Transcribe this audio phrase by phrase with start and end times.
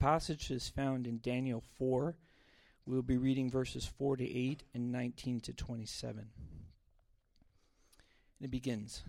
[0.00, 2.16] passage is found in Daniel 4.
[2.86, 6.18] We'll be reading verses 4 to 8 and 19 to 27.
[6.18, 6.30] And
[8.40, 9.02] it begins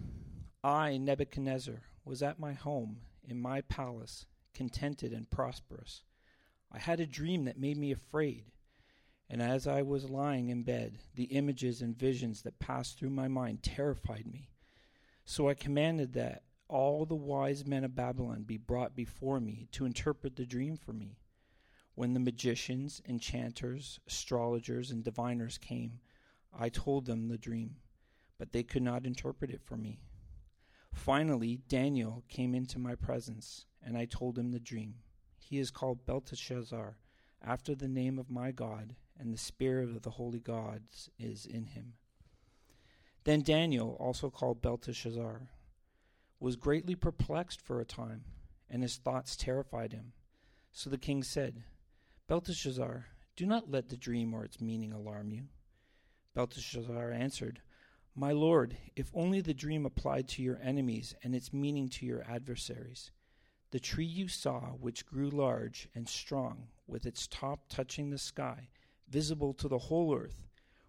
[0.63, 6.03] I, Nebuchadnezzar, was at my home in my palace, contented and prosperous.
[6.71, 8.43] I had a dream that made me afraid.
[9.29, 13.29] And as I was lying in bed, the images and visions that passed through my
[13.29, 14.49] mind terrified me.
[15.23, 19.83] So I commanded that all the wise men of Babylon be brought before me to
[19.85, 21.17] interpret the dream for me.
[21.95, 25.99] When the magicians, enchanters, astrologers, and diviners came,
[26.57, 27.75] I told them the dream,
[28.37, 29.99] but they could not interpret it for me.
[30.93, 34.95] Finally, Daniel came into my presence, and I told him the dream.
[35.37, 36.97] He is called Belteshazzar,
[37.43, 41.65] after the name of my God, and the spirit of the holy gods is in
[41.65, 41.93] him.
[43.25, 45.49] Then Daniel, also called Belteshazzar,
[46.41, 48.23] was greatly perplexed for a time,
[48.67, 50.11] and his thoughts terrified him.
[50.71, 51.63] So the king said,
[52.27, 53.05] Belteshazzar,
[53.35, 55.43] do not let the dream or its meaning alarm you.
[56.33, 57.61] Belteshazzar answered,
[58.15, 62.23] My lord, if only the dream applied to your enemies and its meaning to your
[62.27, 63.11] adversaries.
[63.69, 68.69] The tree you saw, which grew large and strong, with its top touching the sky,
[69.07, 70.47] visible to the whole earth,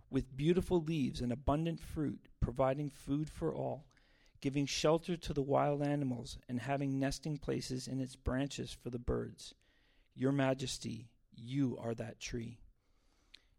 [0.09, 3.85] with beautiful leaves and abundant fruit, providing food for all
[4.43, 8.99] giving shelter to the wild animals, and having nesting places in its branches for the
[8.99, 9.55] birds.
[10.17, 12.59] Your Majesty, you are that tree.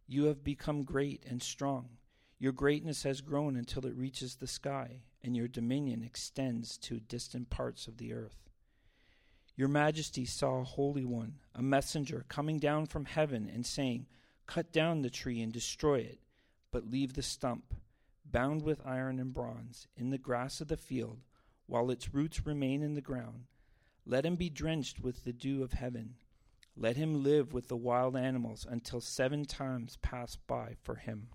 [0.05, 1.87] You have become great and strong.
[2.37, 7.49] Your greatness has grown until it reaches the sky, and your dominion extends to distant
[7.49, 8.49] parts of the earth.
[9.55, 14.07] Your Majesty saw a Holy One, a messenger, coming down from heaven and saying,
[14.47, 16.19] Cut down the tree and destroy it,
[16.71, 17.73] but leave the stump
[18.33, 21.21] bound with iron and bronze, in the grass of the field,
[21.67, 23.45] while its roots remain in the ground.
[24.05, 26.15] Let him be drenched with the dew of heaven.
[26.75, 31.29] Let him live with the wild animals until seven times pass by for him.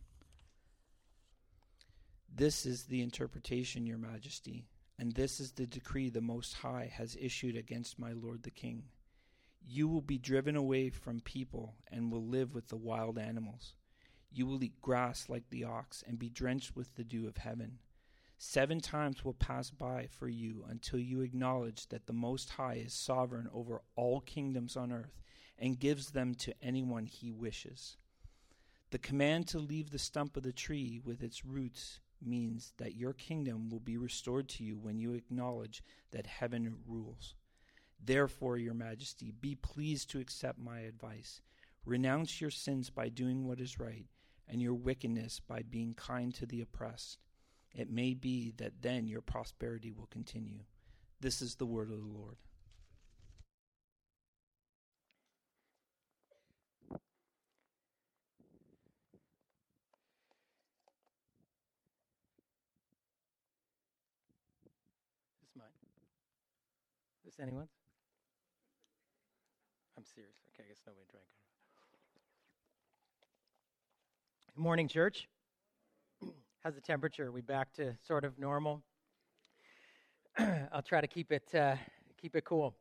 [2.34, 4.66] This is the interpretation, Your Majesty,
[4.98, 8.82] and this is the decree the Most High has issued against my lord the king.
[9.64, 13.74] You will be driven away from people and will live with the wild animals.
[14.30, 17.78] You will eat grass like the ox and be drenched with the dew of heaven.
[18.36, 22.94] Seven times will pass by for you until you acknowledge that the Most High is
[22.94, 25.20] sovereign over all kingdoms on earth
[25.58, 27.96] and gives them to anyone he wishes.
[28.90, 33.14] The command to leave the stump of the tree with its roots means that your
[33.14, 37.34] kingdom will be restored to you when you acknowledge that heaven rules.
[37.98, 41.40] Therefore, Your Majesty, be pleased to accept my advice.
[41.84, 44.06] Renounce your sins by doing what is right
[44.48, 47.18] and your wickedness by being kind to the oppressed.
[47.74, 50.60] It may be that then your prosperity will continue.
[51.20, 52.36] This is the word of the Lord.
[65.34, 65.66] Is this mine?
[67.18, 67.70] Is this anyone's?
[69.96, 70.36] I'm serious.
[70.54, 71.38] Okay, I guess nobody drank it.
[74.58, 75.28] Morning, church.
[76.64, 77.28] How's the temperature?
[77.28, 78.82] Are we back to sort of normal?
[80.72, 81.76] I'll try to keep it uh,
[82.20, 82.74] keep it cool.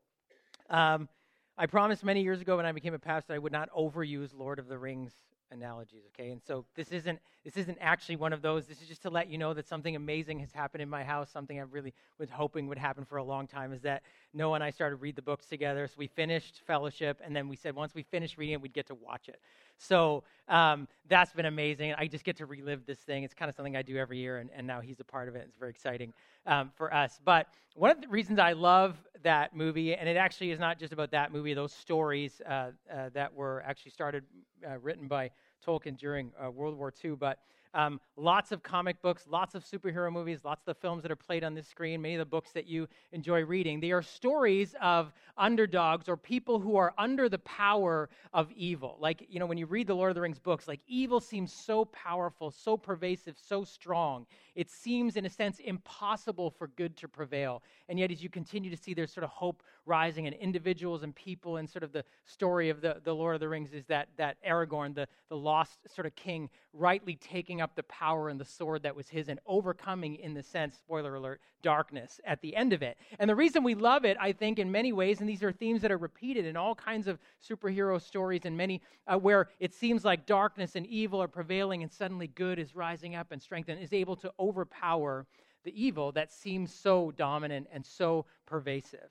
[0.71, 1.07] Um,
[1.55, 4.57] I promised many years ago when I became a pastor I would not overuse Lord
[4.57, 5.11] of the Rings
[5.51, 6.01] analogies.
[6.07, 8.65] Okay, and so this isn't this isn't actually one of those.
[8.65, 11.29] This is just to let you know that something amazing has happened in my house.
[11.31, 14.01] Something I really was hoping would happen for a long time is that
[14.33, 15.87] Noah and I started read the books together.
[15.87, 18.87] So we finished Fellowship, and then we said once we finished reading it, we'd get
[18.87, 19.39] to watch it.
[19.77, 21.93] So um, that's been amazing.
[21.97, 23.23] I just get to relive this thing.
[23.23, 25.35] It's kind of something I do every year, and, and now he's a part of
[25.35, 25.45] it.
[25.47, 26.13] It's very exciting
[26.45, 27.19] um, for us.
[27.23, 30.93] But one of the reasons I love that movie, and it actually is not just
[30.93, 34.23] about that movie, those stories uh, uh, that were actually started,
[34.67, 35.29] uh, written by
[35.65, 37.39] Tolkien during uh, World War II, but
[37.77, 41.15] um, lots of comic books, lots of superhero movies, lots of the films that are
[41.15, 43.79] played on this screen, many of the books that you enjoy reading.
[43.79, 48.97] They are stories of underdogs or people who are under the power of evil.
[48.99, 51.53] Like, you know, when you read the Lord of the Rings books, like evil seems
[51.53, 54.25] so powerful, so pervasive, so strong.
[54.55, 57.61] It seems, in a sense, impossible for good to prevail.
[57.89, 61.15] And yet, as you continue to see there's sort of hope rising and individuals and
[61.15, 64.09] people, and sort of the story of the, the Lord of the Rings is that,
[64.17, 68.45] that Aragorn, the, the lost sort of king, rightly taking up the power and the
[68.45, 72.73] sword that was his and overcoming, in the sense, spoiler alert, darkness at the end
[72.73, 72.97] of it.
[73.19, 75.81] And the reason we love it, I think, in many ways, and these are themes
[75.81, 80.03] that are repeated in all kinds of superhero stories and many uh, where it seems
[80.03, 83.81] like darkness and evil are prevailing and suddenly good is rising up and strength and
[83.81, 85.25] is able to overpower
[85.63, 89.09] the evil that seems so dominant and so pervasive.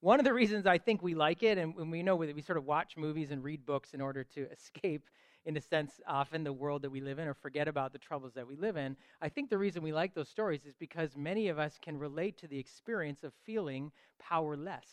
[0.00, 2.58] One of the reasons I think we like it, and, we know that we sort
[2.58, 5.08] of watch movies and read books in order to escape,
[5.44, 8.32] in a sense, often the world that we live in or forget about the troubles
[8.34, 8.96] that we live in.
[9.20, 12.38] I think the reason we like those stories is because many of us can relate
[12.38, 14.86] to the experience of feeling powerless.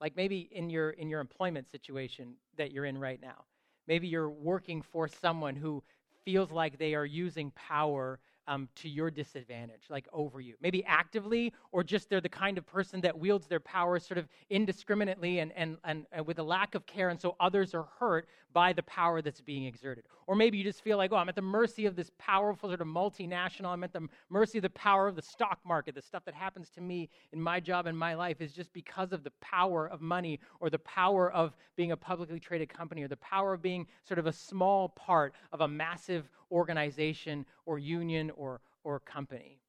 [0.00, 3.44] Like maybe in your in your employment situation that you're in right now.
[3.86, 5.82] Maybe you're working for someone who
[6.24, 10.54] feels like they are using power um, to your disadvantage, like over you.
[10.60, 14.28] Maybe actively, or just they're the kind of person that wields their power sort of
[14.50, 18.28] indiscriminately and, and, and, and with a lack of care, and so others are hurt
[18.52, 20.04] by the power that's being exerted.
[20.26, 22.80] Or maybe you just feel like, oh, I'm at the mercy of this powerful sort
[22.80, 23.66] of multinational.
[23.66, 25.94] I'm at the mercy of the power of the stock market.
[25.94, 29.12] The stuff that happens to me in my job and my life is just because
[29.12, 33.08] of the power of money or the power of being a publicly traded company or
[33.08, 38.30] the power of being sort of a small part of a massive organization or union
[38.36, 39.60] or, or company.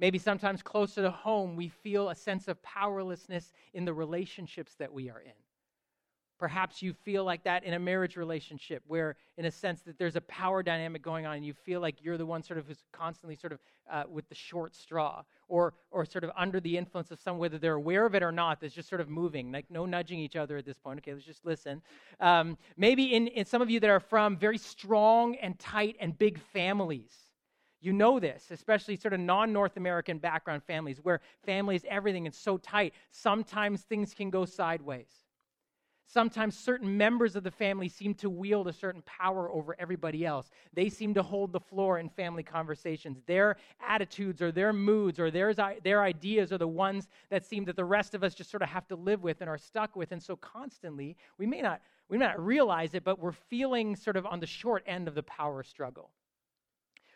[0.00, 4.92] Maybe sometimes closer to home, we feel a sense of powerlessness in the relationships that
[4.92, 5.32] we are in.
[6.42, 10.16] Perhaps you feel like that in a marriage relationship, where, in a sense, that there's
[10.16, 12.82] a power dynamic going on, and you feel like you're the one sort of who's
[12.90, 17.12] constantly sort of uh, with the short straw, or or sort of under the influence
[17.12, 18.60] of some, whether they're aware of it or not.
[18.60, 20.98] That's just sort of moving, like no nudging each other at this point.
[20.98, 21.80] Okay, let's just listen.
[22.18, 26.18] Um, maybe in, in some of you that are from very strong and tight and
[26.18, 27.12] big families.
[27.80, 32.26] You know this, especially sort of non North American background families where family is everything
[32.26, 32.94] and so tight.
[33.12, 35.21] Sometimes things can go sideways.
[36.12, 40.50] Sometimes certain members of the family seem to wield a certain power over everybody else.
[40.74, 43.22] They seem to hold the floor in family conversations.
[43.26, 47.76] Their attitudes or their moods or their, their ideas are the ones that seem that
[47.76, 50.12] the rest of us just sort of have to live with and are stuck with.
[50.12, 51.80] And so constantly, we may not,
[52.10, 55.14] we may not realize it, but we're feeling sort of on the short end of
[55.14, 56.10] the power struggle,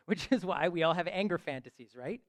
[0.06, 2.22] which is why we all have anger fantasies, right?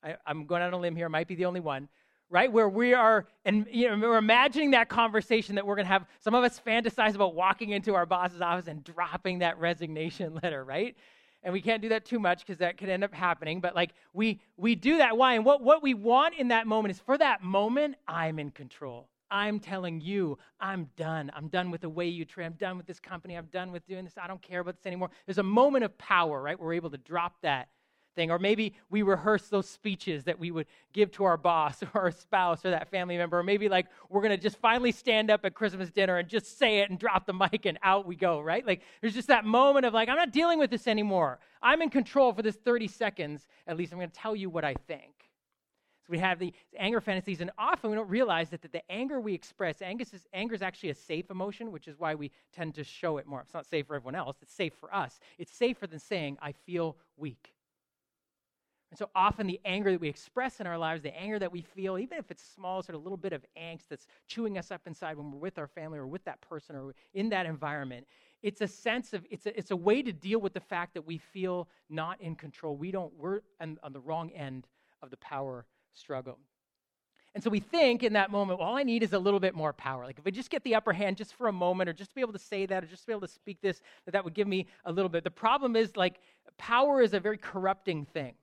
[0.00, 1.88] I, I'm going on a limb here, might be the only one
[2.30, 2.50] right?
[2.50, 6.06] Where we are, and you know, we're imagining that conversation that we're going to have.
[6.20, 10.64] Some of us fantasize about walking into our boss's office and dropping that resignation letter,
[10.64, 10.96] right?
[11.42, 13.60] And we can't do that too much because that could end up happening.
[13.60, 15.16] But like we we do that.
[15.16, 15.34] Why?
[15.34, 19.08] And what, what we want in that moment is for that moment, I'm in control.
[19.30, 21.30] I'm telling you, I'm done.
[21.34, 22.44] I'm done with the way you treat.
[22.44, 23.34] I'm done with this company.
[23.36, 24.14] I'm done with doing this.
[24.16, 25.10] I don't care about this anymore.
[25.26, 26.58] There's a moment of power, right?
[26.58, 27.68] We're able to drop that
[28.14, 28.30] thing.
[28.30, 32.10] Or maybe we rehearse those speeches that we would give to our boss or our
[32.10, 33.38] spouse or that family member.
[33.38, 36.58] Or maybe like we're going to just finally stand up at Christmas dinner and just
[36.58, 38.66] say it and drop the mic and out we go, right?
[38.66, 41.38] Like there's just that moment of like, I'm not dealing with this anymore.
[41.62, 43.46] I'm in control for this 30 seconds.
[43.66, 45.14] At least I'm going to tell you what I think.
[46.04, 49.20] So we have the anger fantasies, and often we don't realize that, that the anger
[49.20, 52.74] we express, anger is, anger is actually a safe emotion, which is why we tend
[52.74, 53.40] to show it more.
[53.40, 55.18] It's not safe for everyone else, it's safe for us.
[55.38, 57.54] It's safer than saying, I feel weak.
[58.94, 61.62] And so often the anger that we express in our lives, the anger that we
[61.62, 64.70] feel, even if it's small, sort of a little bit of angst that's chewing us
[64.70, 68.06] up inside when we're with our family or with that person or in that environment,
[68.40, 71.04] it's a sense of, it's a, it's a way to deal with the fact that
[71.04, 72.76] we feel not in control.
[72.76, 74.68] We don't, we're on, on the wrong end
[75.02, 76.38] of the power struggle.
[77.34, 79.56] And so we think in that moment, well, all I need is a little bit
[79.56, 80.04] more power.
[80.04, 82.14] Like if I just get the upper hand just for a moment, or just to
[82.14, 84.24] be able to say that, or just to be able to speak this, that that
[84.24, 85.24] would give me a little bit.
[85.24, 86.20] The problem is, like,
[86.58, 88.34] power is a very corrupting thing.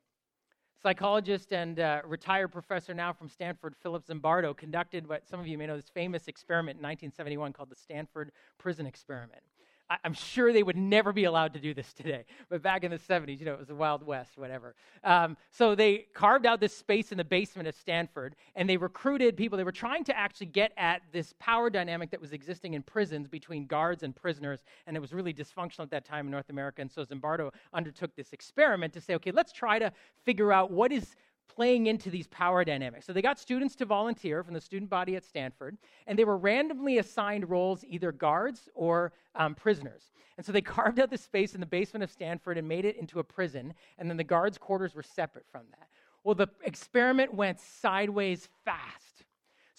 [0.82, 5.56] Psychologist and uh, retired professor now from Stanford, Philip Zimbardo, conducted what some of you
[5.56, 9.44] may know this famous experiment in 1971 called the Stanford Prison Experiment.
[9.92, 12.24] I, am sure they would never be allowed to do this today.
[12.50, 14.74] But back in the 70s, you know, it was the Wild West, whatever.
[15.04, 19.36] Um, so they carved out this space in the basement of Stanford and they recruited
[19.36, 19.58] people.
[19.58, 23.28] They were trying to actually get at this power dynamic that was existing in prisons
[23.28, 24.64] between guards and prisoners.
[24.88, 26.82] And it was really dysfunctional at that time in North America.
[26.82, 29.92] And so Zimbardo undertook this experiment to say, okay, let's try to
[30.24, 31.16] figure out what is
[31.56, 33.06] playing into these power dynamics.
[33.06, 35.78] So they got students to volunteer from the student body at Stanford,
[36.08, 40.12] and they were randomly assigned roles, either guards or um, prisoners.
[40.38, 42.98] And so they carved out this space in the basement of Stanford and made it
[42.98, 45.88] into a prison, and then the guards' quarters were separate from that.
[46.24, 49.11] Well, the experiment went sideways fast.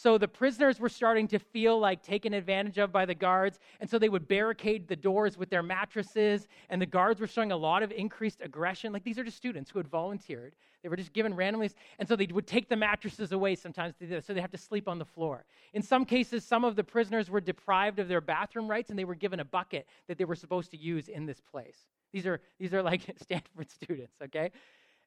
[0.02, 3.88] So the prisoners were starting to feel like taken advantage of by the guards, and
[3.88, 7.56] so they would barricade the doors with their mattresses, and the guards were showing a
[7.56, 8.92] lot of increased aggression.
[8.92, 10.56] Like these are just students who had volunteered.
[10.82, 13.94] They were just given randomly, and so they would take the mattresses away sometimes,
[14.26, 15.44] so they have to sleep on the floor.
[15.73, 19.04] In some cases, some of the prisoners were deprived of their bathroom rights, and they
[19.04, 21.87] were given a bucket that they were supposed to use in this place.
[22.12, 24.50] These are, these are like Stanford students, okay?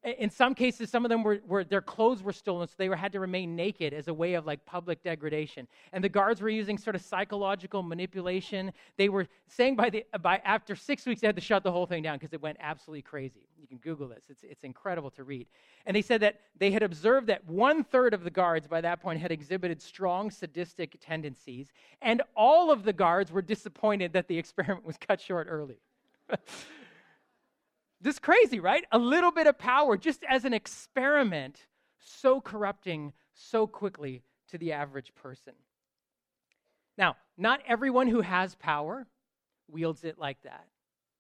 [0.06, 2.96] In some cases, some of them were, were, their clothes were stolen, so they were,
[2.96, 5.68] had to remain naked as a way of like public degradation.
[5.94, 8.72] And the guards were using sort of psychological manipulation.
[8.98, 11.88] They were saying by the by after six weeks they had to shut the whole
[11.88, 13.48] thing down because it went absolutely crazy.
[13.60, 14.26] You can Google this.
[14.30, 15.48] It's, it's incredible to read.
[15.88, 19.02] And they said that they had observed that one third of the guards by that
[19.02, 21.72] point had exhibited strong sadistic tendencies,
[22.04, 25.78] and all of the guards were disappointed that the experiment was cut short early.
[28.06, 28.86] this crazy, right?
[28.92, 31.66] A little bit of power just as an experiment,
[32.00, 35.54] so corrupting so quickly to the average person.
[36.98, 39.08] Now, not everyone who has power
[39.68, 40.68] wields it like that.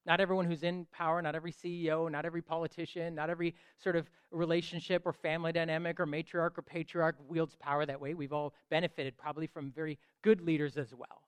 [0.06, 4.08] Not everyone who's in power, not every CEO, not every politician, not every sort of
[4.30, 8.13] relationship or family dynamic or matriarch or patriarch wields power that way.
[8.13, 11.24] We've all benefited probably from very good leaders as well.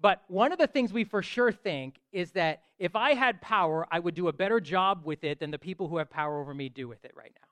[0.00, 3.86] But one of the things we for sure think is that if I had power,
[3.90, 6.54] I would do a better job with it than the people who have power over
[6.54, 7.48] me do with it right now.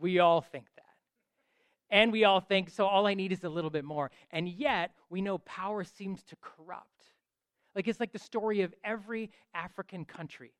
[0.00, 0.84] We all think that.
[1.90, 4.10] And we all think, so all I need is a little bit more.
[4.30, 7.04] And yet, we know power seems to corrupt.
[7.74, 10.52] Like it's like the story of every African country,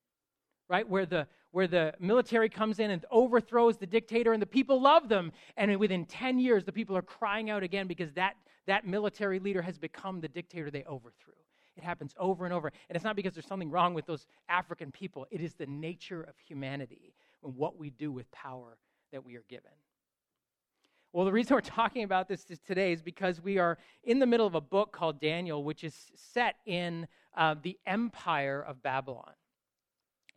[0.68, 0.88] right?
[0.88, 5.08] Where the where the military comes in and overthrows the dictator and the people love
[5.08, 9.38] them and within 10 years the people are crying out again because that that military
[9.38, 11.32] leader has become the dictator they overthrew.
[11.78, 12.68] It happens over and over.
[12.88, 15.26] And it's not because there's something wrong with those African people.
[15.30, 18.76] It is the nature of humanity and what we do with power
[19.12, 19.70] that we are given.
[21.12, 24.46] Well, the reason we're talking about this today is because we are in the middle
[24.46, 27.06] of a book called Daniel, which is set in
[27.36, 29.32] uh, the empire of Babylon.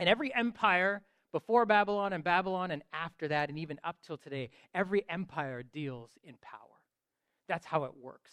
[0.02, 4.50] And every empire before Babylon and Babylon and after that, and even up till today,
[4.74, 6.60] every empire deals in power.
[7.48, 8.32] That's how it works.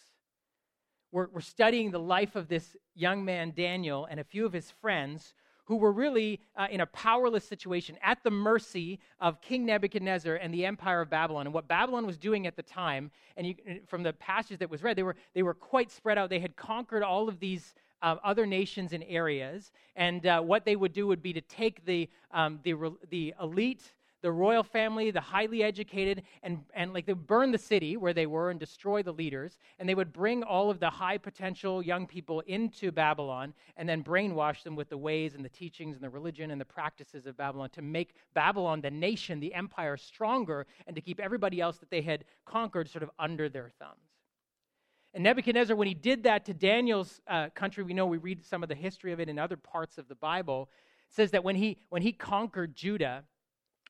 [1.11, 4.71] We're, we're studying the life of this young man, Daniel, and a few of his
[4.81, 5.35] friends
[5.65, 10.51] who were really uh, in a powerless situation at the mercy of King Nebuchadnezzar and
[10.51, 11.45] the empire of Babylon.
[11.45, 14.81] And what Babylon was doing at the time, and you, from the passage that was
[14.81, 16.31] read, they were, they were quite spread out.
[16.31, 19.71] They had conquered all of these uh, other nations and areas.
[19.95, 22.75] And uh, what they would do would be to take the, um, the,
[23.09, 27.57] the elite the royal family, the highly educated, and, and like they would burn the
[27.57, 29.57] city where they were and destroy the leaders.
[29.79, 34.03] And they would bring all of the high potential young people into Babylon and then
[34.03, 37.37] brainwash them with the ways and the teachings and the religion and the practices of
[37.37, 41.89] Babylon to make Babylon, the nation, the empire, stronger and to keep everybody else that
[41.89, 44.18] they had conquered sort of under their thumbs.
[45.13, 48.61] And Nebuchadnezzar, when he did that to Daniel's uh, country, we know we read some
[48.61, 50.69] of the history of it in other parts of the Bible,
[51.09, 53.23] says that when he, when he conquered Judah,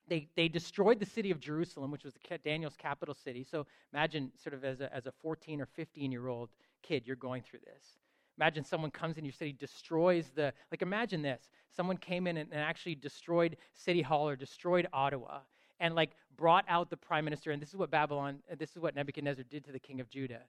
[0.08, 3.44] they, they destroyed the city of Jerusalem, which was the, Daniel's capital city.
[3.44, 6.50] So imagine, sort of as a, as a 14 or 15 year old
[6.82, 8.00] kid, you're going through this.
[8.38, 11.50] Imagine someone comes in your city, destroys the, like, imagine this.
[11.76, 15.40] Someone came in and, and actually destroyed City Hall or destroyed Ottawa
[15.82, 17.52] and, like, brought out the prime minister.
[17.52, 20.40] And this is what Babylon, this is what Nebuchadnezzar did to the king of Judah.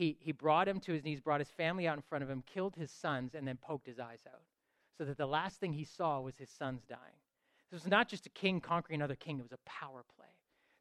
[0.00, 2.42] He, he brought him to his knees, brought his family out in front of him,
[2.46, 4.40] killed his sons, and then poked his eyes out.
[4.96, 7.20] So that the last thing he saw was his sons dying.
[7.70, 10.30] This was not just a king conquering another king, it was a power play.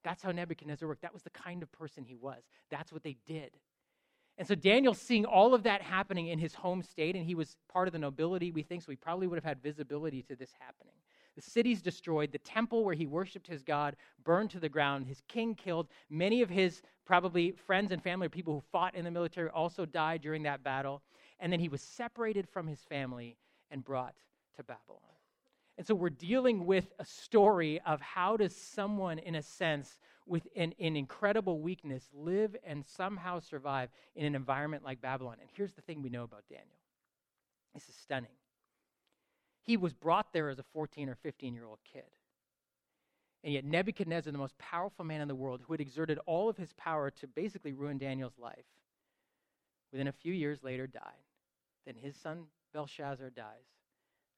[0.06, 1.02] That's how Nebuchadnezzar worked.
[1.02, 2.44] That was the kind of person he was.
[2.72, 3.52] That's what they did.
[4.38, 7.58] And so Daniel, seeing all of that happening in his home state, and he was
[7.68, 10.54] part of the nobility, we think, so he probably would have had visibility to this
[10.62, 10.96] happening.
[11.40, 15.22] The city's destroyed, the temple where he worshiped his God burned to the ground, his
[15.30, 15.88] king killed.
[16.10, 19.86] Many of his probably friends and family or people who fought in the military also
[19.86, 21.02] died during that battle.
[21.40, 23.38] And then he was separated from his family
[23.72, 24.16] and brought
[24.58, 25.00] to Babylon.
[25.78, 30.46] And so we're dealing with a story of how does someone, in a sense, with
[30.58, 35.38] an, an, incredible weakness, live and somehow survive in an environment like Babylon.
[35.40, 36.68] And here's the thing we know about Daniel
[37.74, 38.39] this is stunning.
[39.70, 42.10] He was brought there as a 14 or 15 year old kid.
[43.44, 46.58] And yet, Nebuchadnezzar, the most powerful man in the world, who had exerted all of
[46.58, 48.66] his power to basically ruin Daniel's life,
[49.92, 51.22] within a few years later died.
[51.86, 53.68] Then his son Belshazzar dies.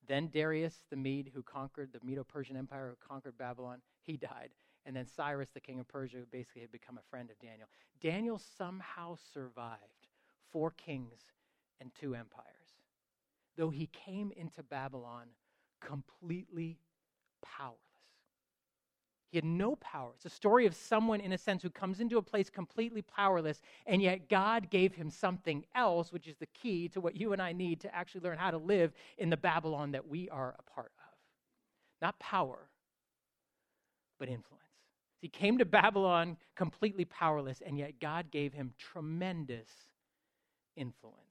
[0.06, 4.50] Then Darius the Mede, who conquered the Medo Persian Empire, who conquered Babylon, he died.
[4.86, 7.70] And then Cyrus, the king of Persia, who basically had become a friend of Daniel.
[8.02, 10.10] Daniel somehow survived
[10.52, 11.22] four kings
[11.80, 12.61] and two empires,
[13.58, 15.28] though he came into Babylon
[15.82, 16.78] completely
[17.42, 17.78] powerless.
[19.32, 20.12] He had no power.
[20.16, 23.62] It's a story of someone, in a sense, who comes into a place completely powerless,
[23.86, 27.42] and yet God gave him something else, which is the key to what you and
[27.42, 30.64] I need to actually learn how to live in the Babylon that we are a
[30.70, 31.16] part of.
[32.02, 32.68] Not power,
[34.20, 34.62] but influence.
[35.22, 39.70] He came to Babylon completely powerless, and yet God gave him tremendous
[40.76, 41.31] influence.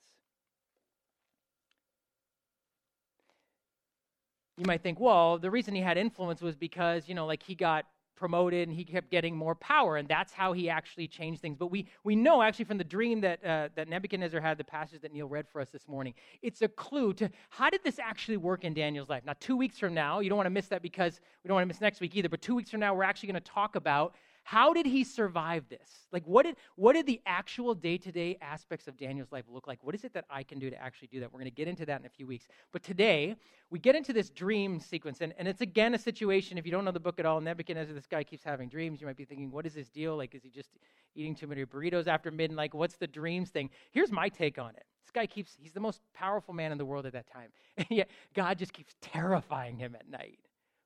[4.60, 7.54] You might think, well, the reason he had influence was because, you know, like he
[7.54, 11.56] got promoted and he kept getting more power, and that's how he actually changed things.
[11.56, 15.00] But we, we know actually from the dream that, uh, that Nebuchadnezzar had, the passage
[15.00, 16.12] that Neil read for us this morning,
[16.42, 19.22] it's a clue to how did this actually work in Daniel's life.
[19.24, 21.64] Now, two weeks from now, you don't want to miss that because we don't want
[21.64, 23.76] to miss next week either, but two weeks from now, we're actually going to talk
[23.76, 25.88] about how did he survive this?
[26.12, 29.66] Like, what did, what did the actual day to day aspects of Daniel's life look
[29.66, 29.82] like?
[29.82, 31.32] What is it that I can do to actually do that?
[31.32, 32.46] We're going to get into that in a few weeks.
[32.72, 33.36] But today,
[33.70, 35.20] we get into this dream sequence.
[35.20, 37.94] And, and it's again a situation, if you don't know the book at all, Nebuchadnezzar,
[37.94, 39.00] this guy keeps having dreams.
[39.00, 40.16] You might be thinking, what is this deal?
[40.16, 40.70] Like, is he just
[41.14, 42.56] eating too many burritos after midnight?
[42.56, 43.70] Like, what's the dreams thing?
[43.92, 44.84] Here's my take on it.
[45.02, 47.50] This guy keeps, he's the most powerful man in the world at that time.
[47.76, 50.38] And yet, God just keeps terrifying him at night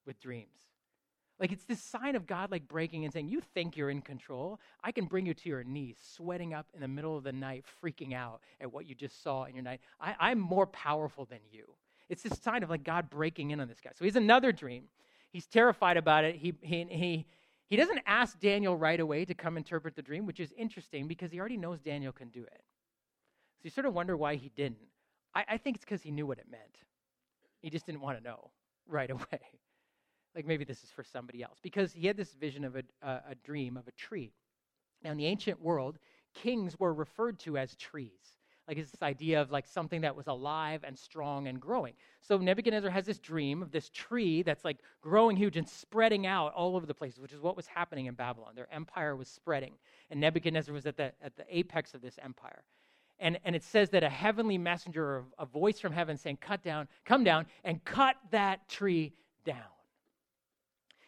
[0.06, 0.49] with dreams.
[1.40, 4.60] Like it's this sign of God like breaking and saying, You think you're in control?
[4.82, 7.64] I can bring you to your knees, sweating up in the middle of the night,
[7.82, 9.80] freaking out at what you just saw in your night.
[10.00, 11.64] I, I'm more powerful than you.
[12.08, 13.90] It's this sign of like God breaking in on this guy.
[13.94, 14.84] So he's another dream.
[15.32, 16.36] He's terrified about it.
[16.36, 17.26] He, he, he,
[17.66, 21.32] he doesn't ask Daniel right away to come interpret the dream, which is interesting because
[21.32, 22.62] he already knows Daniel can do it.
[23.58, 24.78] So you sort of wonder why he didn't.
[25.34, 26.62] I, I think it's because he knew what it meant.
[27.60, 28.50] He just didn't want to know
[28.86, 29.40] right away.
[30.34, 31.58] Like maybe this is for somebody else.
[31.62, 34.32] Because he had this vision of a, uh, a dream of a tree.
[35.02, 35.98] Now, in the ancient world,
[36.34, 38.38] kings were referred to as trees.
[38.66, 41.92] Like it's this idea of like something that was alive and strong and growing.
[42.22, 46.54] So Nebuchadnezzar has this dream of this tree that's like growing huge and spreading out
[46.54, 48.54] all over the place, which is what was happening in Babylon.
[48.54, 49.74] Their empire was spreading,
[50.10, 52.64] and Nebuchadnezzar was at the at the apex of this empire.
[53.18, 56.88] And, and it says that a heavenly messenger, a voice from heaven saying, Cut down,
[57.04, 59.12] come down, and cut that tree
[59.44, 59.62] down.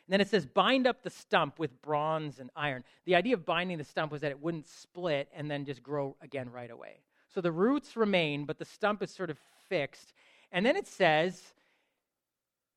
[0.06, 2.84] And then it says, bind up the stump with bronze and iron.
[3.06, 6.14] The idea of binding the stump was that it wouldn't split and then just grow
[6.22, 7.00] again right away.
[7.34, 10.12] So the roots remain, but the stump is sort of fixed.
[10.52, 11.42] And then it says,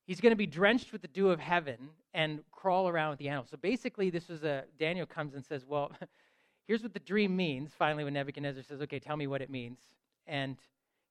[0.06, 3.30] he's going to be drenched with the dew of heaven and crawl around with the
[3.30, 3.50] animals.
[3.52, 5.92] So basically, this was a, Daniel comes and says, well,
[6.68, 7.70] here's what the dream means.
[7.78, 9.78] Finally, when Nebuchadnezzar says, okay, tell me what it means.
[10.26, 10.58] And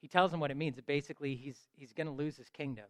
[0.00, 0.74] he tells him what it means.
[0.74, 2.86] That basically, he's, he's going to lose his kingdom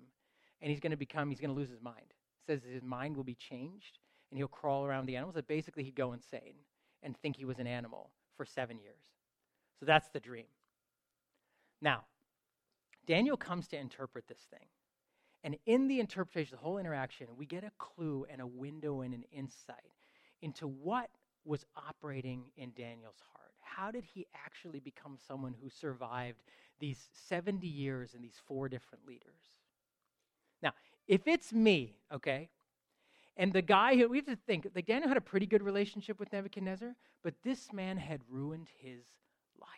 [0.62, 2.14] and he's going to become, he's going to lose his mind
[2.48, 3.98] says his mind will be changed
[4.30, 6.54] and he'll crawl around the animals, that basically he'd go insane
[7.02, 9.04] and think he was an animal for seven years.
[9.78, 10.46] So that's the dream.
[11.80, 12.04] Now,
[13.06, 14.66] Daniel comes to interpret this thing.
[15.44, 19.14] And in the interpretation, the whole interaction, we get a clue and a window and
[19.14, 19.76] an insight
[20.42, 21.10] into what
[21.44, 23.52] was operating in Daniel's heart.
[23.60, 26.42] How did he actually become someone who survived
[26.80, 29.52] these 70 years and these four different leaders?
[31.08, 32.50] If it's me, okay,
[33.38, 36.18] and the guy who, we have to think, like Daniel had a pretty good relationship
[36.18, 39.04] with Nebuchadnezzar, but this man had ruined his
[39.58, 39.68] life.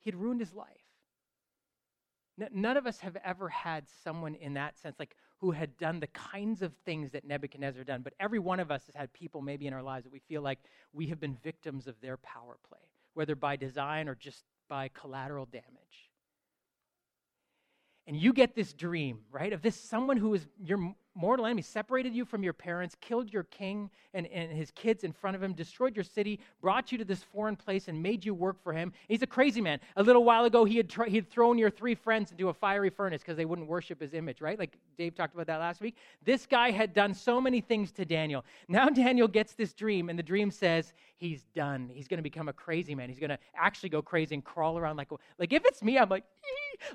[0.00, 0.66] He had ruined his life.
[2.52, 6.06] none of us have ever had someone in that sense, like who had done the
[6.08, 8.02] kinds of things that Nebuchadnezzar done.
[8.02, 10.42] But every one of us has had people maybe in our lives that we feel
[10.42, 10.58] like
[10.92, 12.80] we have been victims of their power play,
[13.14, 16.05] whether by design or just by collateral damage
[18.06, 22.14] and you get this dream, right, of this someone who is your mortal enemy, separated
[22.14, 25.52] you from your parents, killed your king and, and his kids in front of him,
[25.54, 28.92] destroyed your city, brought you to this foreign place, and made you work for him.
[29.08, 29.80] He's a crazy man.
[29.96, 32.90] A little while ago, he had, he had thrown your three friends into a fiery
[32.90, 34.58] furnace because they wouldn't worship his image, right?
[34.58, 35.96] Like Dave talked about that last week.
[36.24, 38.44] This guy had done so many things to Daniel.
[38.68, 41.90] Now Daniel gets this dream, and the dream says he's done.
[41.92, 43.08] He's going to become a crazy man.
[43.08, 46.08] He's going to actually go crazy and crawl around like, like if it's me, I'm
[46.08, 46.24] like,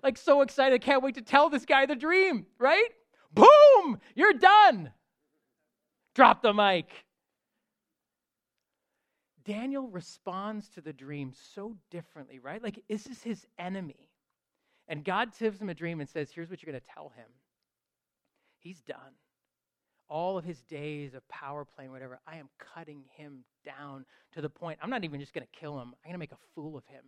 [0.04, 0.76] like so excited.
[0.76, 2.90] I can't wait to tell this guy the dream, right?
[3.34, 4.00] Boom!
[4.16, 4.92] You're done.
[6.16, 6.88] Drop the mic.
[9.44, 12.62] Daniel responds to the dream so differently, right?
[12.62, 14.10] Like, this is his enemy.
[14.88, 17.28] And God gives him a dream and says, Here's what you're going to tell him.
[18.60, 19.16] He's done.
[20.10, 24.50] All of his days of power playing, whatever, I am cutting him down to the
[24.50, 26.78] point, I'm not even just going to kill him, I'm going to make a fool
[26.78, 27.04] of him.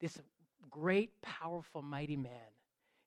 [0.00, 0.18] This
[0.70, 2.30] great, powerful, mighty man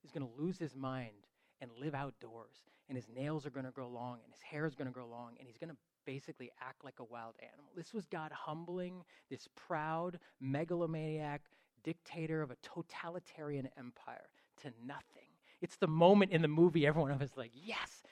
[0.03, 1.27] is going to lose his mind
[1.61, 2.65] and live outdoors.
[2.89, 5.07] And his nails are going to grow long, and his hair is going to grow
[5.07, 7.71] long, and he's going to basically act like a wild animal.
[7.75, 11.41] This was God humbling this proud, megalomaniac
[11.83, 14.29] dictator of a totalitarian empire
[14.61, 15.29] to nothing.
[15.61, 18.03] It's the moment in the movie everyone of us like, yes.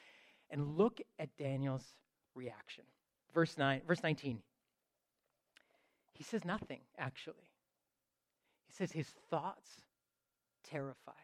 [0.52, 1.86] And look at Daniel's
[2.36, 2.84] reaction.
[3.34, 4.40] Verse 9, verse 19.
[6.14, 7.50] He says nothing, actually.
[8.68, 9.70] He says his thoughts
[10.64, 11.16] terrified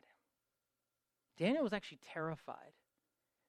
[1.38, 2.74] Daniel was actually terrified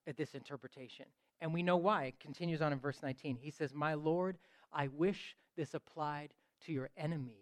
[0.06, 1.06] at this interpretation.
[1.40, 2.04] And we know why.
[2.04, 3.36] It continues on in verse 19.
[3.40, 4.38] He says, My Lord,
[4.72, 6.32] I wish this applied
[6.64, 7.34] to your enemies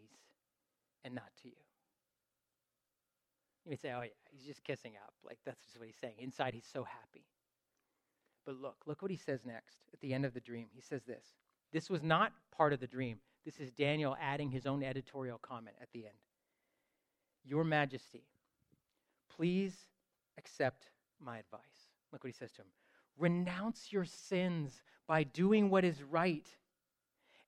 [1.04, 1.54] and not to you.
[3.64, 5.14] You may say, Oh, yeah, he's just kissing up.
[5.24, 6.14] Like, that's just what he's saying.
[6.18, 7.24] Inside, he's so happy.
[8.44, 10.66] But look, look what he says next at the end of the dream.
[10.74, 11.24] He says this
[11.72, 13.18] This was not part of the dream.
[13.44, 16.14] This is Daniel adding his own editorial comment at the end.
[17.44, 18.24] Your Majesty,
[19.36, 19.74] please
[20.38, 21.60] accept my advice.
[22.12, 22.68] Look what he says to him
[23.16, 26.48] Renounce your sins by doing what is right,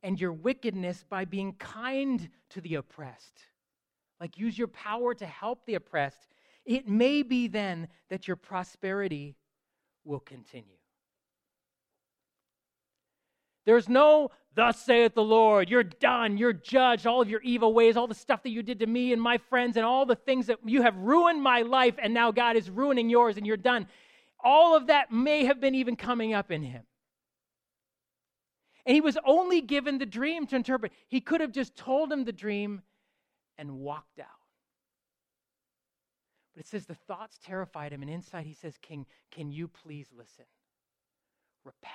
[0.02, 3.40] and your wickedness by being kind to the oppressed.
[4.20, 6.34] Like, use your power to help the oppressed.
[6.64, 9.36] It may be then that your prosperity
[10.04, 10.76] will continue.
[13.66, 17.96] There's no, thus saith the Lord, you're done, you're judged, all of your evil ways,
[17.96, 20.46] all the stuff that you did to me and my friends, and all the things
[20.46, 23.88] that you have ruined my life, and now God is ruining yours, and you're done.
[24.42, 26.84] All of that may have been even coming up in him.
[28.86, 30.92] And he was only given the dream to interpret.
[31.08, 32.82] He could have just told him the dream
[33.58, 34.26] and walked out.
[36.54, 40.06] But it says the thoughts terrified him, and inside he says, King, can you please
[40.16, 40.44] listen?
[41.64, 41.92] Repent.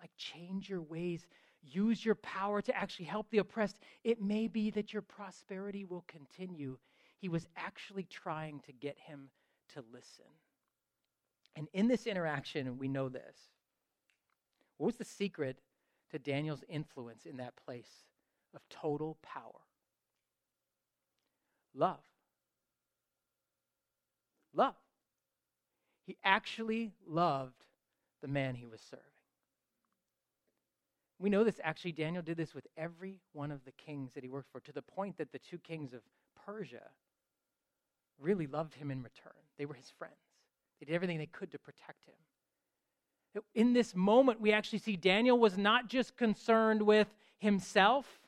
[0.00, 1.26] Like, change your ways.
[1.62, 3.78] Use your power to actually help the oppressed.
[4.04, 6.78] It may be that your prosperity will continue.
[7.18, 9.30] He was actually trying to get him
[9.74, 10.26] to listen.
[11.56, 13.36] And in this interaction, we know this.
[14.76, 15.58] What was the secret
[16.10, 18.04] to Daniel's influence in that place
[18.54, 19.62] of total power?
[21.74, 22.04] Love.
[24.54, 24.74] Love.
[26.06, 27.64] He actually loved
[28.22, 29.04] the man he was serving.
[31.18, 34.28] We know this actually, Daniel did this with every one of the kings that he
[34.28, 36.00] worked for, to the point that the two kings of
[36.44, 36.90] Persia
[38.20, 39.32] really loved him in return.
[39.58, 40.14] They were his friends,
[40.78, 43.42] they did everything they could to protect him.
[43.54, 48.20] In this moment, we actually see Daniel was not just concerned with himself,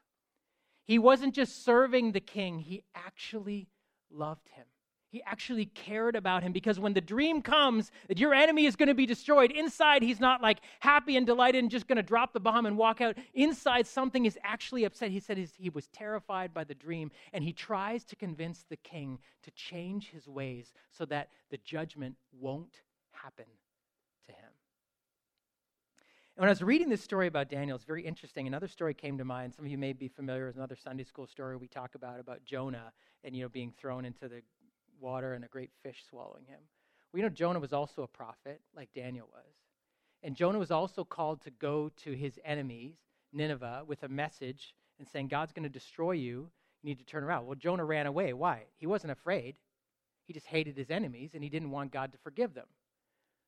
[0.84, 3.68] he wasn't just serving the king, he actually
[4.10, 4.66] loved him.
[5.10, 8.88] He actually cared about him because when the dream comes that your enemy is going
[8.88, 12.34] to be destroyed, inside he's not like happy and delighted and just going to drop
[12.34, 13.16] the bomb and walk out.
[13.32, 15.10] Inside something is actually upset.
[15.10, 19.18] He said he was terrified by the dream and he tries to convince the king
[19.44, 23.46] to change his ways so that the judgment won't happen
[24.26, 24.50] to him.
[26.36, 28.46] And when I was reading this story about Daniel, it's very interesting.
[28.46, 29.54] Another story came to mind.
[29.54, 32.44] Some of you may be familiar with another Sunday school story we talk about about
[32.44, 32.92] Jonah
[33.24, 34.42] and you know being thrown into the
[35.00, 36.60] water and a great fish swallowing him.
[37.12, 39.54] We know Jonah was also a prophet, like Daniel was.
[40.22, 42.94] And Jonah was also called to go to his enemies,
[43.32, 46.50] Nineveh, with a message and saying, God's going to destroy you.
[46.82, 47.46] You need to turn around.
[47.46, 48.32] Well, Jonah ran away.
[48.32, 48.64] Why?
[48.78, 49.56] He wasn't afraid.
[50.26, 52.66] He just hated his enemies and he didn't want God to forgive them.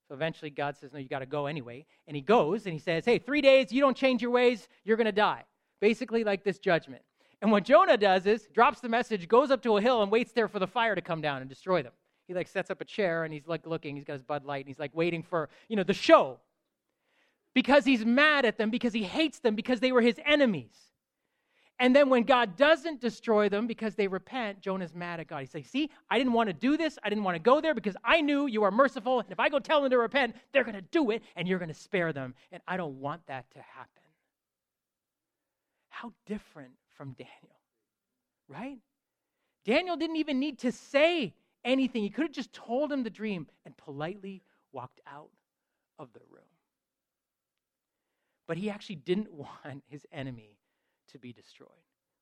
[0.09, 1.87] So eventually God says, No, you got to go anyway.
[2.09, 4.97] And he goes and he says, Hey, three days, you don't change your ways, you're
[4.97, 5.45] going to die.
[5.81, 7.03] Basically, like this judgment.
[7.43, 10.33] And what Jonah does is drops the message, goes up to a hill, and waits
[10.33, 11.93] there for the fire to come down and destroy them.
[12.27, 13.97] He like sets up a chair and he's like looking.
[13.97, 16.39] He's got his Bud Light and he's like waiting for you know the show
[17.55, 20.77] because he's mad at them because he hates them because they were his enemies.
[21.81, 25.41] And then when God doesn't destroy them because they repent, Jonah's mad at God.
[25.41, 26.99] He says, See, I didn't want to do this.
[27.03, 29.21] I didn't want to go there because I knew you are merciful.
[29.21, 31.59] And if I go tell them to repent, they're going to do it and you're
[31.59, 32.35] going to spare them.
[32.53, 34.03] And I don't want that to happen.
[35.89, 37.61] How different from Daniel
[38.51, 38.79] right?
[39.65, 41.35] Daniel didn't even need to say
[41.65, 42.03] anything.
[42.03, 45.31] He could have just told him the dream and politely walked out
[45.99, 46.43] of the room.
[48.47, 50.59] But he actually didn't want his enemy
[51.13, 51.69] to be destroyed.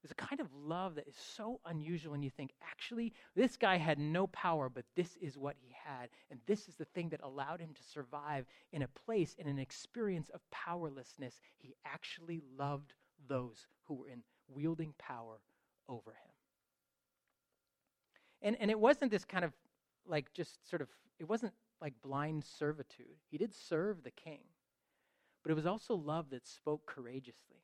[0.03, 3.79] There's a kind of love that is so unusual when you think, actually, this guy
[3.79, 6.09] had no power, but this is what he had.
[6.31, 9.59] And this is the thing that allowed him to survive in a place, in an
[9.59, 11.41] experience of powerlessness.
[11.57, 12.93] He actually loved
[13.29, 15.41] those who were in wielding power
[15.89, 16.17] over him.
[18.43, 19.53] And, and it wasn't this kind of
[20.07, 23.17] like just sort of, it wasn't like blind servitude.
[23.31, 24.41] He did serve the king,
[25.43, 27.63] but it was also love that spoke courageously,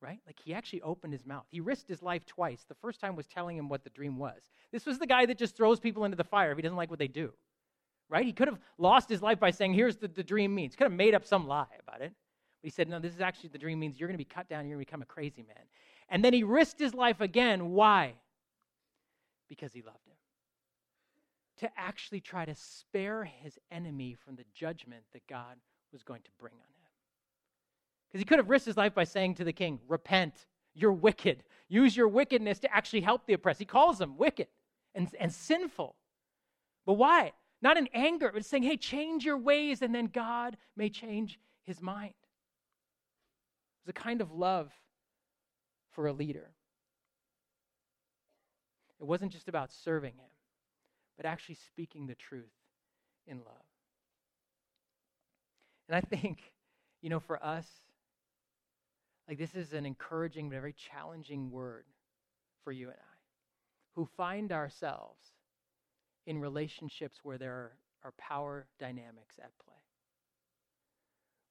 [0.00, 0.20] right?
[0.26, 1.46] Like he actually opened his mouth.
[1.50, 2.64] He risked his life twice.
[2.68, 4.50] The first time was telling him what the dream was.
[4.72, 6.90] This was the guy that just throws people into the fire if he doesn't like
[6.90, 7.32] what they do,
[8.08, 8.24] right?
[8.24, 10.76] He could have lost his life by saying, here's what the dream means.
[10.76, 12.12] Could have made up some lie about it.
[12.62, 14.48] But he said, no, this is actually the dream means you're going to be cut
[14.48, 15.64] down, you're going to become a crazy man.
[16.10, 17.70] And then he risked his life again.
[17.70, 18.14] Why?
[19.48, 20.16] Because he loved him.
[21.58, 25.56] To actually try to spare his enemy from the judgment that God
[25.92, 26.90] was going to bring on him.
[28.08, 31.44] Because he could have risked his life by saying to the king, Repent, you're wicked.
[31.68, 33.60] Use your wickedness to actually help the oppressed.
[33.60, 34.48] He calls them wicked
[34.94, 35.94] and, and sinful.
[36.86, 37.32] But why?
[37.62, 41.80] Not in anger, but saying, Hey, change your ways, and then God may change his
[41.80, 42.14] mind.
[43.84, 44.72] It was a kind of love
[45.92, 46.50] for a leader.
[49.00, 50.30] It wasn't just about serving him,
[51.16, 52.52] but actually speaking the truth
[53.26, 53.64] in love.
[55.88, 56.38] And I think,
[57.00, 57.66] you know, for us,
[59.28, 61.84] like this is an encouraging but very challenging word
[62.62, 63.16] for you and I,
[63.94, 65.20] who find ourselves
[66.26, 67.72] in relationships where there are,
[68.04, 69.74] are power dynamics at play,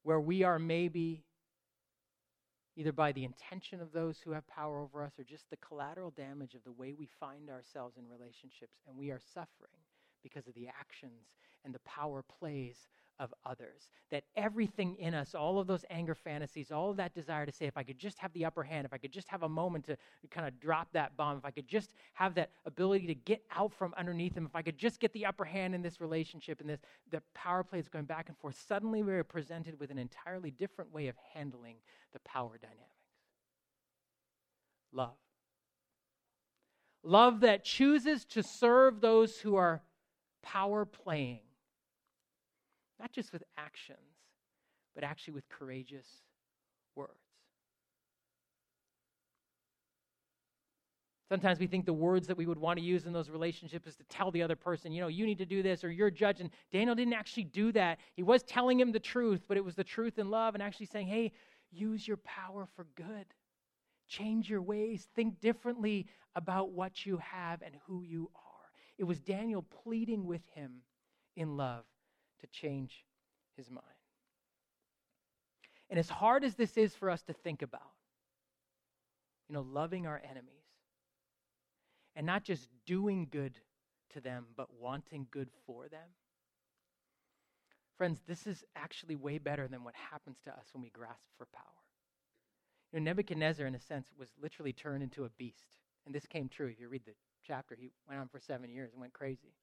[0.04, 1.24] where we are maybe
[2.80, 6.12] either by the intention of those who have power over us or just the collateral
[6.12, 9.84] damage of the way we find ourselves in relationships, and we are suffering
[10.24, 11.28] because of the actions
[11.66, 12.78] and the power plays
[13.20, 13.90] of others.
[14.12, 17.66] That everything in us, all of those anger fantasies, all of that desire to say,
[17.66, 19.86] if I could just have the upper hand, if I could just have a moment
[19.86, 19.98] to
[20.32, 23.74] kind of drop that bomb, if I could just have that ability to get out
[23.74, 26.70] from underneath him, if I could just get the upper hand in this relationship and
[26.70, 26.80] this
[27.12, 30.52] the power play is going back and forth, suddenly we are presented with an entirely
[30.52, 31.76] different way of handling
[32.14, 32.86] the power dynamics.
[34.92, 35.18] Love.
[37.04, 39.82] Love that chooses to serve those who are
[40.42, 41.40] power playing
[43.00, 43.98] not just with actions,
[44.96, 46.08] but actually with courageous
[46.96, 47.14] words.
[51.30, 53.96] Sometimes we think the words that we would want to use in those relationships is
[53.96, 56.50] to tell the other person, you know, you need to do this or you're judging.
[56.72, 58.00] Daniel didn't actually do that.
[58.16, 60.88] He was telling him the truth, but it was the truth in love and actually
[60.88, 61.32] saying, hey,
[61.72, 63.28] use your power for good.
[64.08, 65.08] Change your ways.
[65.16, 68.42] Think differently about what you have and who you are.
[68.98, 70.82] It was Daniel pleading with him
[71.36, 71.84] in love
[72.42, 73.06] to change
[73.56, 73.86] his mind.
[75.90, 77.82] And as hard as this is for us to think about,
[79.48, 80.54] you know, loving our enemies
[82.16, 83.58] and not just doing good
[84.12, 86.08] to them, but wanting good for them.
[87.98, 91.48] Friends, this is actually way better than what happens to us when we grasp for
[91.54, 91.64] power.
[92.94, 95.78] You know, Nebuchadnezzar, in a sense, was literally turned into a beast.
[96.06, 96.68] And this came true.
[96.68, 97.14] If you read the
[97.46, 99.54] chapter, he went on for seven years and went crazy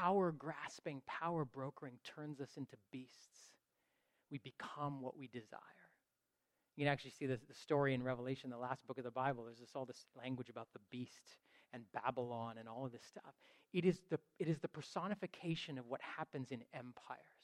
[0.00, 3.52] power grasping, power brokering turns us into beasts.
[4.30, 5.60] We become what we desire.
[6.76, 9.44] You can actually see the, the story in Revelation, the last book of the Bible.
[9.44, 11.36] There's this, all this language about the beast
[11.72, 13.34] and Babylon and all of this stuff.
[13.72, 17.37] It is the, it is the personification of what happens in empires.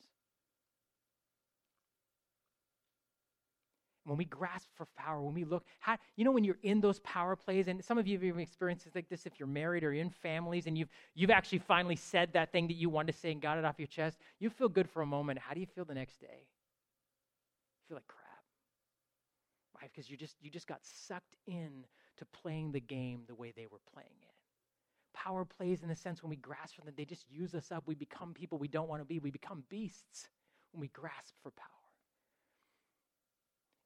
[4.05, 7.01] When we grasp for power, when we look, how, you know, when you're in those
[7.01, 9.93] power plays, and some of you have even experiences like this if you're married or
[9.93, 13.19] you're in families, and you've, you've actually finally said that thing that you wanted to
[13.19, 15.39] say and got it off your chest, you feel good for a moment.
[15.39, 16.27] How do you feel the next day?
[17.81, 18.45] You feel like crap,
[19.81, 19.91] right?
[19.93, 21.87] Because you just, you just got sucked in
[22.19, 24.35] to playing the game the way they were playing it.
[25.15, 27.85] Power plays in the sense when we grasp for them, they just use us up.
[27.87, 29.19] We become people we don't want to be.
[29.19, 30.29] We become beasts
[30.73, 31.74] when we grasp for power.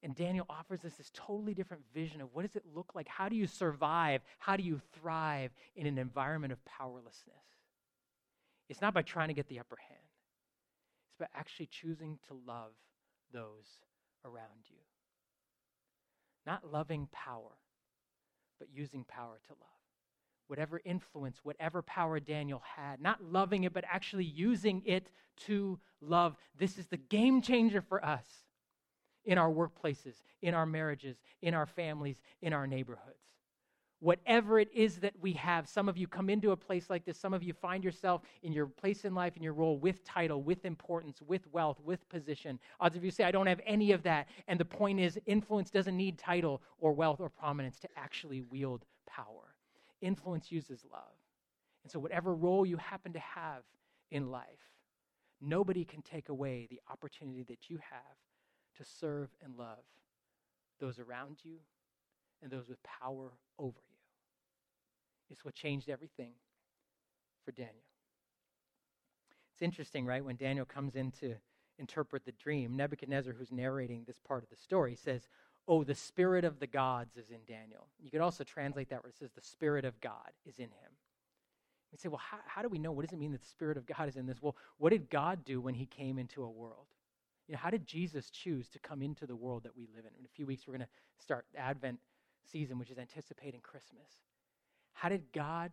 [0.01, 3.07] And Daniel offers us this totally different vision of what does it look like?
[3.07, 4.21] How do you survive?
[4.37, 7.43] How do you thrive in an environment of powerlessness?
[8.69, 9.99] It's not by trying to get the upper hand,
[11.09, 12.71] it's by actually choosing to love
[13.33, 13.79] those
[14.23, 14.77] around you.
[16.45, 17.57] Not loving power,
[18.57, 19.69] but using power to love.
[20.47, 25.11] Whatever influence, whatever power Daniel had, not loving it, but actually using it
[25.45, 26.37] to love.
[26.57, 28.25] This is the game changer for us
[29.29, 33.35] in our workplaces, in our marriages, in our families, in our neighborhoods.
[33.99, 37.19] Whatever it is that we have, some of you come into a place like this,
[37.19, 40.41] some of you find yourself in your place in life, in your role with title,
[40.41, 42.57] with importance, with wealth, with position.
[42.79, 44.29] Odds of you say, I don't have any of that.
[44.47, 48.83] And the point is, influence doesn't need title or wealth or prominence to actually wield
[49.05, 49.53] power.
[50.01, 51.03] Influence uses love.
[51.83, 53.61] And so, whatever role you happen to have
[54.09, 54.73] in life,
[55.39, 58.15] nobody can take away the opportunity that you have
[58.79, 59.83] to serve and love
[60.79, 61.57] those around you
[62.41, 63.95] and those with power over you.
[65.29, 66.31] It's what changed everything
[67.43, 67.75] for Daniel.
[69.53, 70.23] It's interesting, right?
[70.23, 71.35] When Daniel comes in to
[71.77, 75.27] interpret the dream, Nebuchadnezzar, who's narrating this part of the story, says,
[75.67, 77.87] Oh, the Spirit of the gods is in Daniel.
[78.01, 80.91] You could also translate that where it says, The Spirit of God is in him.
[81.91, 82.91] We say, Well, how, how do we know?
[82.91, 84.41] What does it mean that the Spirit of God is in this?
[84.41, 86.87] Well, what did God do when he came into a world?
[87.49, 90.11] You know, how did Jesus choose to come into the world that we live in?
[90.19, 91.97] In a few weeks, we're going to start Advent
[92.51, 94.07] season, which is anticipating Christmas.
[94.93, 95.71] How did God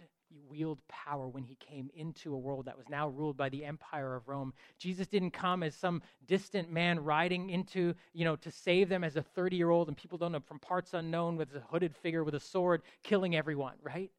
[0.48, 4.14] wield power when he came into a world that was now ruled by the empire
[4.14, 4.54] of Rome?
[4.78, 9.16] Jesus didn't come as some distant man riding into, you know, to save them as
[9.16, 12.24] a 30 year old and people don't know from parts unknown with a hooded figure
[12.24, 14.10] with a sword killing everyone, right?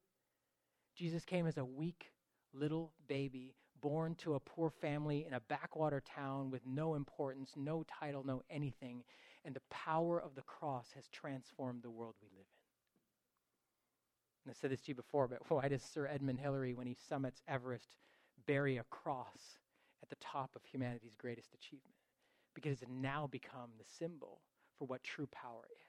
[0.94, 2.12] Jesus came as a weak
[2.52, 7.84] little baby born to a poor family in a backwater town with no importance, no
[8.00, 9.02] title, no anything.
[9.44, 12.58] And the power of the cross has transformed the world we live in.
[14.44, 16.96] And I said this to you before, but why does Sir Edmund Hillary, when he
[17.08, 17.96] summits Everest,
[18.46, 19.58] bury a cross
[20.02, 21.94] at the top of humanity's greatest achievement
[22.54, 24.40] because it has now become the symbol
[24.78, 25.87] for what true power is.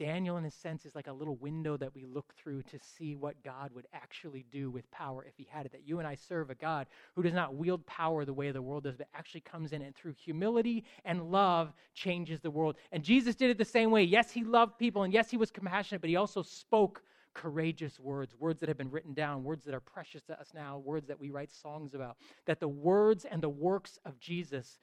[0.00, 3.14] Daniel, in a sense, is like a little window that we look through to see
[3.14, 5.72] what God would actually do with power if he had it.
[5.72, 8.62] That you and I serve a God who does not wield power the way the
[8.62, 12.76] world does, but actually comes in and through humility and love changes the world.
[12.92, 14.02] And Jesus did it the same way.
[14.02, 17.02] Yes, he loved people, and yes, he was compassionate, but he also spoke
[17.34, 20.78] courageous words, words that have been written down, words that are precious to us now,
[20.78, 22.16] words that we write songs about.
[22.46, 24.78] That the words and the works of Jesus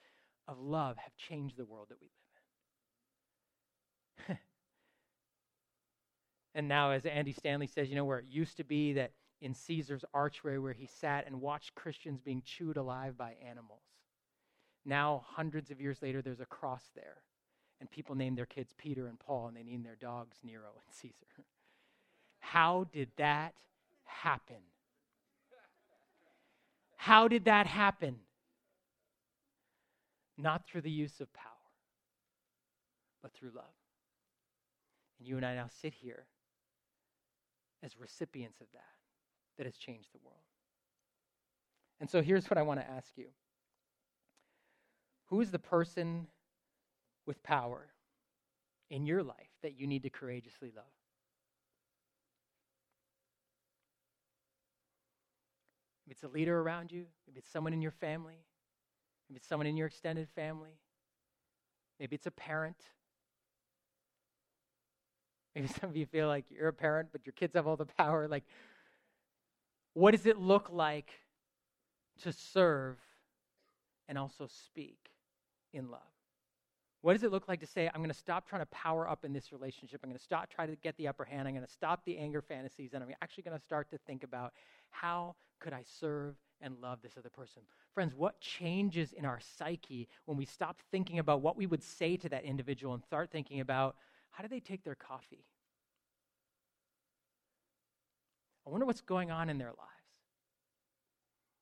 [0.48, 2.08] of love have changed the world that we
[4.28, 4.38] live in.
[6.58, 9.54] And now, as Andy Stanley says, you know, where it used to be that in
[9.54, 13.84] Caesar's archway where he sat and watched Christians being chewed alive by animals.
[14.84, 17.17] Now, hundreds of years later, there's a cross there.
[17.80, 20.96] And people name their kids Peter and Paul, and they name their dogs Nero and
[20.96, 21.28] Caesar.
[22.39, 23.54] How did that
[24.06, 24.63] happen?
[26.96, 28.15] How did that happen?
[30.39, 31.52] Not through the use of power,
[33.22, 33.65] but through love.
[35.20, 36.26] And you and I now sit here
[37.88, 38.82] as recipients of that
[39.58, 40.38] that has changed the world.
[42.00, 43.28] And so here's what I want to ask you
[45.28, 46.28] Who is the person
[47.26, 47.88] with power
[48.89, 50.86] in your life that you need to courageously love?
[56.06, 58.45] If it's a leader around you, maybe it's someone in your family,
[59.30, 60.80] maybe it's someone in your extended family,
[62.00, 62.78] maybe it's a parent,
[65.58, 67.86] Maybe some of you feel like you're a parent, but your kids have all the
[67.86, 68.28] power.
[68.28, 68.43] Like,
[69.96, 71.10] what does it look like
[72.22, 72.98] to serve
[74.08, 75.00] and also speak
[75.74, 76.02] in love?
[77.02, 79.26] What does it look like to say, I'm going to stop trying to power up
[79.26, 80.02] in this relationship?
[80.04, 81.48] I'm going to stop trying to get the upper hand.
[81.48, 82.91] I'm going to stop the anger fantasies.
[82.93, 84.54] And I'm actually going to start to think about
[84.91, 87.63] how could I serve and love this other person?
[87.96, 92.15] Friends, what changes in our psyche when we stop thinking about what we would say
[92.17, 93.96] to that individual and start thinking about
[94.38, 95.43] how do they take their coffee?
[98.67, 99.80] I wonder what's going on in their lives.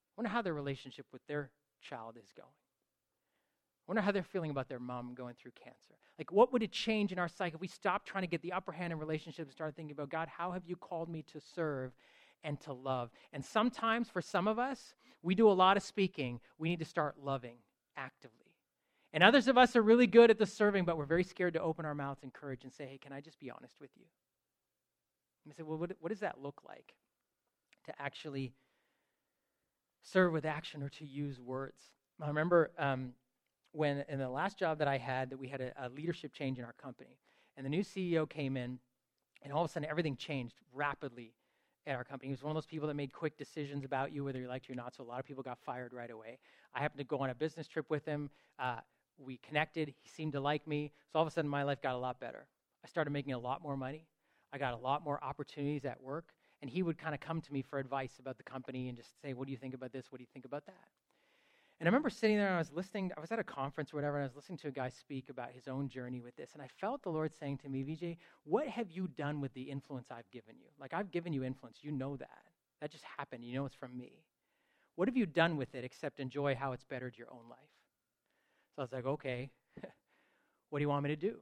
[0.09, 2.49] I wonder how their relationship with their child is going.
[2.49, 5.95] I wonder how they're feeling about their mom going through cancer.
[6.19, 8.51] Like, what would it change in our psyche if we stopped trying to get the
[8.51, 11.39] upper hand in relationships and started thinking about, God, how have you called me to
[11.39, 11.93] serve
[12.43, 13.09] and to love?
[13.31, 16.41] And sometimes, for some of us, we do a lot of speaking.
[16.57, 17.55] We need to start loving
[17.95, 18.44] actively.
[19.15, 21.61] And others of us are really good at the serving, but we're very scared to
[21.61, 24.03] open our mouths in courage and say, hey, can I just be honest with you?
[25.45, 26.95] And I say, well, what, what does that look like
[27.85, 28.51] to actually
[30.03, 31.81] serve with action or to use words?
[32.21, 33.13] I remember um,
[33.71, 36.59] when in the last job that I had that we had a, a leadership change
[36.59, 37.17] in our company.
[37.55, 38.79] And the new CEO came in,
[39.43, 41.31] and all of a sudden everything changed rapidly
[41.87, 42.27] at our company.
[42.27, 44.67] He was one of those people that made quick decisions about you, whether you liked
[44.67, 44.93] you or not.
[44.93, 46.37] So a lot of people got fired right away.
[46.73, 48.29] I happened to go on a business trip with him.
[48.59, 48.79] Uh,
[49.17, 49.93] we connected.
[50.01, 50.91] He seemed to like me.
[51.11, 52.45] So all of a sudden, my life got a lot better.
[52.83, 54.07] I started making a lot more money.
[54.53, 56.33] I got a lot more opportunities at work.
[56.61, 59.21] And he would kind of come to me for advice about the company and just
[59.21, 60.05] say, What do you think about this?
[60.11, 60.87] What do you think about that?
[61.79, 63.97] And I remember sitting there and I was listening, I was at a conference or
[63.97, 66.51] whatever, and I was listening to a guy speak about his own journey with this.
[66.53, 69.63] And I felt the Lord saying to me, VJ, what have you done with the
[69.63, 70.69] influence I've given you?
[70.79, 71.79] Like, I've given you influence.
[71.81, 72.43] You know that.
[72.79, 73.43] That just happened.
[73.43, 74.23] You know it's from me.
[74.95, 77.57] What have you done with it except enjoy how it's bettered your own life?
[78.75, 79.49] So I was like, okay,
[80.69, 81.37] what do you want me to do?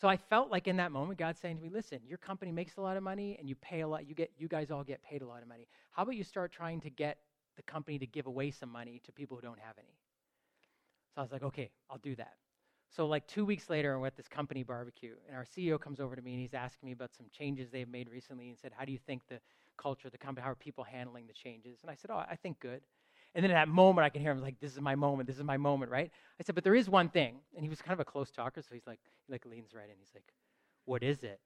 [0.00, 2.76] So I felt like in that moment, God saying to me, listen, your company makes
[2.76, 5.02] a lot of money and you pay a lot, you get you guys all get
[5.02, 5.68] paid a lot of money.
[5.92, 7.18] How about you start trying to get
[7.56, 9.96] the company to give away some money to people who don't have any?
[11.14, 12.34] So I was like, okay, I'll do that.
[12.90, 16.16] So like two weeks later, we're at this company barbecue, and our CEO comes over
[16.16, 18.84] to me and he's asking me about some changes they've made recently and said, How
[18.84, 19.40] do you think the
[19.76, 21.78] culture the company, how are people handling the changes?
[21.82, 22.82] And I said, Oh, I think good.
[23.34, 25.26] And then in that moment, I can hear him like, "This is my moment.
[25.26, 26.10] This is my moment." Right?
[26.38, 28.62] I said, "But there is one thing." And he was kind of a close talker,
[28.62, 29.96] so he's like, he like leans right in.
[29.98, 30.32] He's like,
[30.84, 31.40] "What is it?"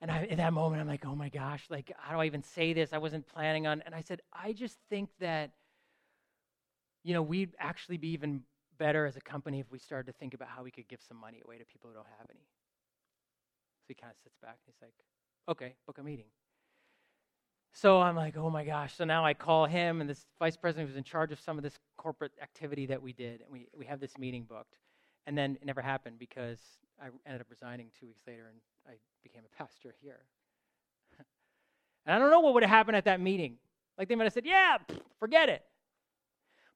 [0.00, 1.70] And I, in that moment, I'm like, "Oh my gosh!
[1.70, 2.92] Like, how do I even say this?
[2.92, 5.52] I wasn't planning on." And I said, "I just think that,
[7.04, 8.42] you know, we'd actually be even
[8.78, 11.16] better as a company if we started to think about how we could give some
[11.16, 12.48] money away to people who don't have any."
[13.82, 14.94] So he kind of sits back and he's like,
[15.48, 16.26] "Okay, book a meeting."
[17.72, 18.94] So I'm like, oh my gosh.
[18.96, 21.64] So now I call him and this vice president who's in charge of some of
[21.64, 23.40] this corporate activity that we did.
[23.40, 24.76] And we, we have this meeting booked.
[25.26, 26.58] And then it never happened because
[27.00, 30.20] I ended up resigning two weeks later and I became a pastor here.
[32.06, 33.56] and I don't know what would have happened at that meeting.
[33.96, 34.78] Like they might have said, yeah,
[35.18, 35.62] forget it.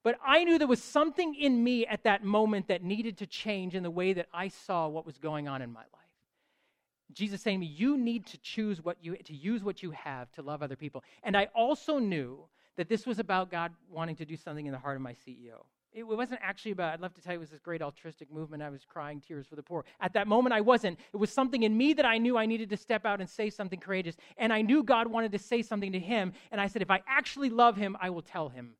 [0.03, 3.75] But I knew there was something in me at that moment that needed to change
[3.75, 6.06] in the way that I saw what was going on in my life.
[7.13, 10.31] Jesus saying to me, you need to choose what you, to use what you have
[10.33, 11.03] to love other people.
[11.23, 12.39] And I also knew
[12.75, 15.65] that this was about God wanting to do something in the heart of my CEO.
[15.93, 18.61] It wasn't actually about, I'd love to tell you, it was this great altruistic movement.
[18.61, 19.83] I was crying tears for the poor.
[19.99, 20.99] At that moment, I wasn't.
[21.11, 23.49] It was something in me that I knew I needed to step out and say
[23.49, 24.15] something courageous.
[24.37, 26.33] And I knew God wanted to say something to him.
[26.51, 28.75] And I said, if I actually love him, I will tell him.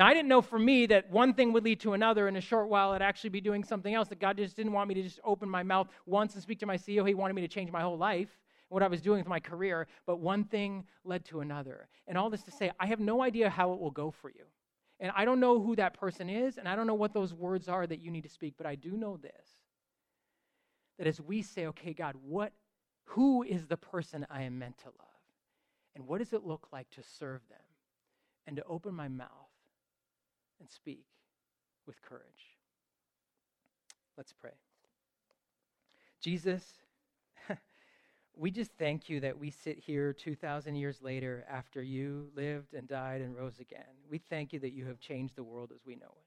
[0.00, 2.26] Now, I didn't know for me that one thing would lead to another.
[2.26, 4.08] In a short while, I'd actually be doing something else.
[4.08, 6.66] That God just didn't want me to just open my mouth once and speak to
[6.66, 7.06] my CEO.
[7.06, 8.30] He wanted me to change my whole life
[8.70, 11.86] what I was doing with my career, but one thing led to another.
[12.08, 14.44] And all this to say, I have no idea how it will go for you.
[15.00, 17.68] And I don't know who that person is, and I don't know what those words
[17.68, 19.48] are that you need to speak, but I do know this
[20.96, 22.52] that as we say, okay, God, what,
[23.04, 25.20] who is the person I am meant to love?
[25.94, 27.58] And what does it look like to serve them
[28.46, 29.49] and to open my mouth
[30.60, 31.04] and speak
[31.86, 32.56] with courage?
[34.16, 34.52] Let's pray.
[36.20, 36.62] Jesus,
[38.36, 42.86] we just thank you that we sit here 2,000 years later after you lived and
[42.86, 43.80] died and rose again.
[44.08, 46.26] We thank you that you have changed the world as we know it.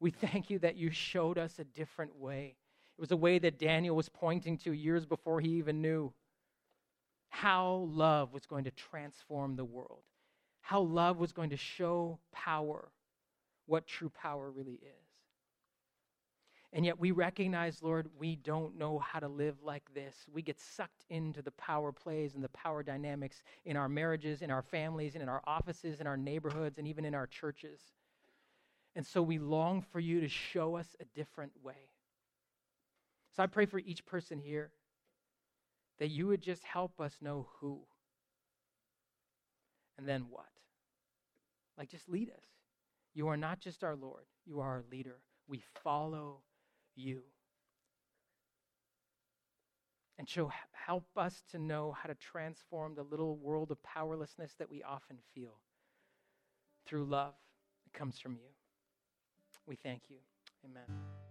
[0.00, 2.56] We thank you that you showed us a different way.
[2.96, 6.12] It was a way that Daniel was pointing to years before he even knew
[7.30, 10.04] how love was going to transform the world,
[10.64, 12.90] how love was going to show power,
[13.66, 15.08] what true power really is.
[16.72, 20.16] And yet we recognize, Lord, we don't know how to live like this.
[20.32, 24.50] We get sucked into the power plays and the power dynamics in our marriages, in
[24.50, 27.78] our families, and in our offices, in our neighborhoods, and even in our churches.
[28.96, 31.90] And so we long for you to show us a different way.
[33.36, 34.70] So I pray for each person here
[35.98, 37.82] that you would just help us know who
[39.98, 40.53] and then what.
[41.78, 42.44] Like, just lead us.
[43.14, 45.20] You are not just our Lord, you are our leader.
[45.46, 46.40] We follow
[46.96, 47.22] you.
[50.18, 54.70] And so help us to know how to transform the little world of powerlessness that
[54.70, 55.58] we often feel
[56.86, 57.34] through love
[57.84, 58.50] that comes from you.
[59.66, 60.18] We thank you.
[60.64, 61.23] Amen.